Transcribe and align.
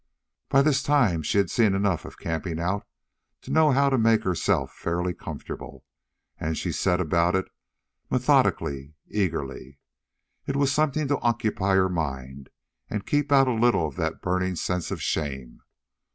By 0.49 0.63
this 0.63 0.81
time 0.81 1.21
she 1.21 1.37
had 1.37 1.51
seen 1.51 1.75
enough 1.75 2.05
of 2.05 2.17
camping 2.17 2.59
out 2.59 2.87
to 3.41 3.51
know 3.51 3.69
how 3.71 3.91
to 3.91 3.99
make 3.99 4.23
herself 4.23 4.73
fairly 4.73 5.13
comfortable, 5.13 5.85
and 6.39 6.57
she 6.57 6.71
set 6.71 6.99
about 6.99 7.35
it 7.35 7.45
methodically, 8.09 8.95
eagerly. 9.09 9.77
It 10.47 10.55
was 10.55 10.71
something 10.71 11.07
to 11.09 11.19
occupy 11.19 11.75
her 11.75 11.87
mind 11.87 12.49
and 12.89 13.05
keep 13.05 13.31
out 13.31 13.47
a 13.47 13.53
little 13.53 13.85
of 13.87 13.95
that 13.97 14.23
burning 14.23 14.55
sense 14.55 14.89
of 14.89 15.03
shame. 15.03 15.61